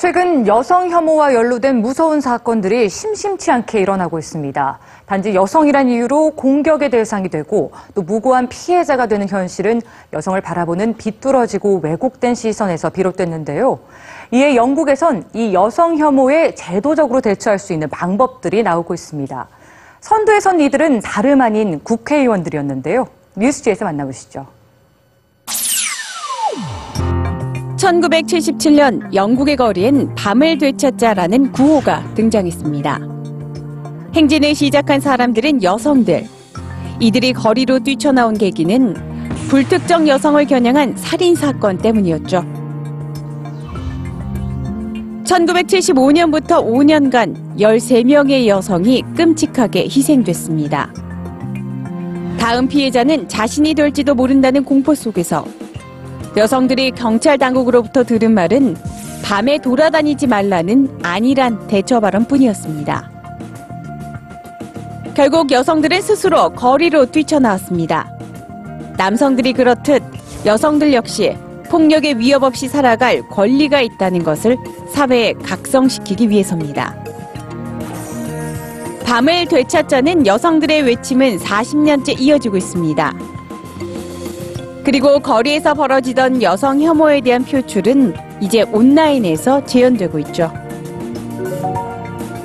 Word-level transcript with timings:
최근 0.00 0.46
여성 0.46 0.88
혐오와 0.88 1.34
연루된 1.34 1.82
무서운 1.82 2.22
사건들이 2.22 2.88
심심치 2.88 3.50
않게 3.50 3.80
일어나고 3.80 4.18
있습니다. 4.18 4.78
단지 5.04 5.34
여성이란 5.34 5.90
이유로 5.90 6.30
공격의 6.36 6.88
대상이 6.88 7.28
되고 7.28 7.72
또 7.94 8.00
무고한 8.00 8.48
피해자가 8.48 9.08
되는 9.08 9.28
현실은 9.28 9.82
여성을 10.14 10.40
바라보는 10.40 10.96
비뚤어지고 10.96 11.80
왜곡된 11.82 12.34
시선에서 12.34 12.88
비롯됐는데요. 12.88 13.78
이에 14.30 14.56
영국에선 14.56 15.24
이 15.34 15.52
여성 15.52 15.98
혐오에 15.98 16.54
제도적으로 16.54 17.20
대처할 17.20 17.58
수 17.58 17.74
있는 17.74 17.90
방법들이 17.90 18.62
나오고 18.62 18.94
있습니다. 18.94 19.48
선두에 20.00 20.40
선 20.40 20.60
이들은 20.60 21.00
다름 21.00 21.42
아닌 21.42 21.78
국회의원들이었는데요. 21.84 23.06
뉴스지에서 23.36 23.84
만나보시죠. 23.84 24.59
1977년 27.80 29.14
영국의 29.14 29.56
거리엔 29.56 30.14
밤을 30.14 30.58
되찾자라는 30.58 31.52
구호가 31.52 32.04
등장했습니다. 32.14 33.00
행진을 34.14 34.54
시작한 34.54 35.00
사람들은 35.00 35.62
여성들. 35.62 36.26
이들이 37.00 37.32
거리로 37.32 37.78
뛰쳐나온 37.78 38.36
계기는 38.36 38.94
불특정 39.48 40.06
여성을 40.06 40.44
겨냥한 40.44 40.96
살인 40.96 41.34
사건 41.34 41.78
때문이었죠. 41.78 42.44
1975년부터 45.24 46.62
5년간 46.62 47.58
13명의 47.58 48.46
여성이 48.46 49.02
끔찍하게 49.16 49.84
희생됐습니다. 49.84 50.92
다음 52.38 52.68
피해자는 52.68 53.28
자신이 53.28 53.72
될지도 53.72 54.14
모른다는 54.14 54.64
공포 54.64 54.94
속에서 54.94 55.44
여성들이 56.36 56.92
경찰 56.92 57.38
당국으로부터 57.38 58.04
들은 58.04 58.32
말은 58.32 58.76
밤에 59.22 59.58
돌아다니지 59.58 60.26
말라는 60.26 61.00
아니란 61.02 61.66
대처 61.66 62.00
발언 62.00 62.24
뿐이었습니다. 62.24 63.10
결국 65.14 65.50
여성들은 65.50 66.00
스스로 66.02 66.50
거리로 66.50 67.06
뛰쳐나왔습니다. 67.06 68.10
남성들이 68.96 69.52
그렇듯 69.52 70.02
여성들 70.46 70.94
역시 70.94 71.36
폭력의 71.68 72.18
위협 72.18 72.42
없이 72.42 72.68
살아갈 72.68 73.22
권리가 73.28 73.80
있다는 73.80 74.22
것을 74.22 74.56
사회에 74.92 75.34
각성시키기 75.34 76.30
위해서입니다. 76.30 76.96
밤을 79.04 79.46
되찾자는 79.46 80.26
여성들의 80.26 80.82
외침은 80.82 81.38
40년째 81.38 82.20
이어지고 82.20 82.56
있습니다. 82.56 83.12
그리고 84.84 85.20
거리에서 85.20 85.74
벌어지던 85.74 86.42
여성 86.42 86.80
혐오에 86.80 87.20
대한 87.20 87.44
표출은 87.44 88.14
이제 88.40 88.62
온라인에서 88.62 89.64
재현되고 89.64 90.18
있죠. 90.20 90.52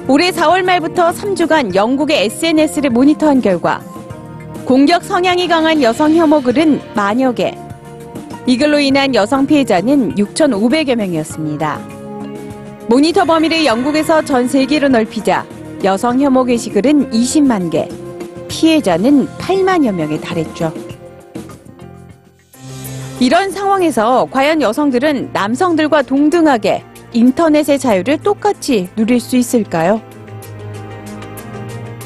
올해 0.08 0.31
4월 0.31 0.64
말부터 0.64 1.11
3주간 1.11 1.73
영국의 1.73 2.25
SNS를 2.25 2.92
모니터한 2.92 3.42
결과 3.42 3.81
공격 4.66 5.03
성향이 5.03 5.47
강한 5.47 5.81
여성 5.81 6.14
혐오 6.16 6.42
글은 6.42 6.81
만여 6.95 7.33
개, 7.33 7.55
이 8.47 8.58
글로 8.58 8.80
인한 8.80 9.16
여성 9.16 9.47
피해자는 9.47 10.16
6,500여 10.16 10.95
명이었습니다. 10.95 11.80
모니터 12.88 13.25
범위를 13.25 13.66
영국에서 13.66 14.23
전 14.23 14.47
세계로 14.47 14.89
넓히자 14.89 15.45
여성 15.83 16.20
혐오 16.20 16.44
게시글은 16.44 17.09
20만 17.11 17.72
개, 17.72 17.88
피해자는 18.47 19.27
8만여 19.39 19.92
명에 19.92 20.20
달했죠. 20.20 20.72
이런 23.19 23.49
상황에서 23.49 24.27
과연 24.30 24.61
여성들은 24.61 25.30
남성들과 25.31 26.02
동등하게 26.02 26.83
인터넷의 27.14 27.80
자유를 27.80 28.17
똑같이 28.17 28.89
누릴 28.98 29.21
수 29.21 29.37
있을까요? 29.37 30.02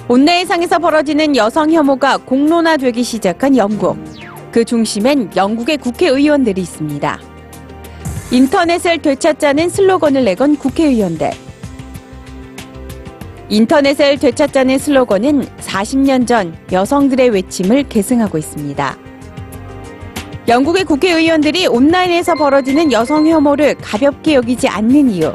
온라인상에서 0.08 0.78
벌어지는 0.78 1.36
여성 1.36 1.72
혐오가 1.72 2.18
공론화되기 2.18 3.04
시작한 3.04 3.58
영국. 3.58 3.98
그 4.52 4.64
중심엔 4.64 5.32
영국의 5.36 5.78
국회의원들이 5.78 6.62
있습니다. 6.62 7.20
인터넷을 8.32 9.00
되찾자는 9.00 9.70
슬로건을 9.70 10.24
내건 10.26 10.58
국회의원들. 10.58 11.32
인터넷을 13.50 14.20
되찾자는 14.20 14.78
슬로건은 14.78 15.42
40년 15.58 16.28
전 16.28 16.56
여성들의 16.72 17.32
외침을 17.32 17.90
계승하고 17.90 18.38
있습니다. 18.38 19.09
영국의 20.50 20.84
국회의원들이 20.84 21.68
온라인에서 21.68 22.34
벌어지는 22.34 22.92
여성 22.92 23.28
혐오를 23.28 23.76
가볍게 23.76 24.34
여기지 24.34 24.68
않는 24.68 25.12
이유. 25.12 25.32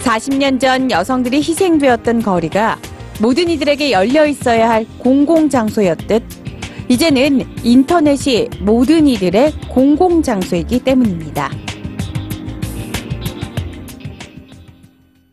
40년 0.00 0.58
전 0.58 0.90
여성들이 0.90 1.36
희생되었던 1.36 2.20
거리가 2.22 2.76
모든 3.20 3.48
이들에게 3.48 3.92
열려 3.92 4.26
있어야 4.26 4.68
할 4.68 4.86
공공장소였듯 4.98 6.24
이제는 6.88 7.46
인터넷이 7.62 8.48
모든 8.60 9.06
이들의 9.06 9.52
공공장소이기 9.68 10.80
때문입니다. 10.80 11.50